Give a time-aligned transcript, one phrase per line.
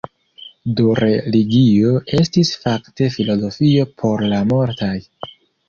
[0.79, 1.91] Do religio
[2.21, 4.93] estis fakte filozofio por la multaj.